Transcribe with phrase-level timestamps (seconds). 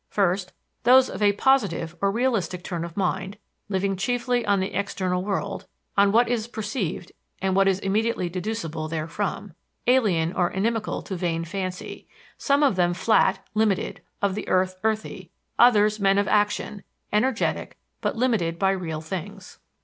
[0.09, 0.51] First,
[0.81, 3.37] those of a "positive" or realistic turn of mind,
[3.69, 8.89] living chiefly on the external world, on what is perceived and what is immediately deducible
[8.89, 9.53] therefrom
[9.85, 15.29] alien or inimical to vain fancy; some of them flat, limited, of the earth earthy;
[15.59, 16.81] others, men of action,
[17.13, 19.59] energetic but limited by real things.